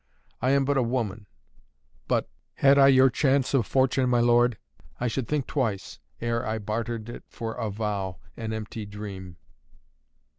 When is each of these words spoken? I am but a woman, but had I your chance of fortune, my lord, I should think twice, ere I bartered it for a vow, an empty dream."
I 0.41 0.49
am 0.49 0.65
but 0.65 0.77
a 0.77 0.81
woman, 0.81 1.27
but 2.07 2.27
had 2.55 2.79
I 2.79 2.87
your 2.87 3.11
chance 3.11 3.53
of 3.53 3.67
fortune, 3.67 4.09
my 4.09 4.19
lord, 4.19 4.57
I 4.99 5.07
should 5.07 5.27
think 5.27 5.45
twice, 5.45 5.99
ere 6.19 6.43
I 6.43 6.57
bartered 6.57 7.07
it 7.07 7.23
for 7.27 7.53
a 7.53 7.69
vow, 7.69 8.17
an 8.35 8.51
empty 8.51 8.87
dream." 8.87 9.37